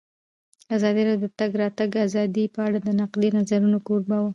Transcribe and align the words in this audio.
ازادي 0.75 1.01
راډیو 1.07 1.21
د 1.23 1.25
د 1.31 1.35
تګ 1.39 1.51
راتګ 1.61 1.91
ازادي 2.07 2.45
په 2.55 2.59
اړه 2.67 2.77
د 2.81 2.89
نقدي 2.99 3.29
نظرونو 3.37 3.77
کوربه 3.87 4.17
وه. 4.21 4.29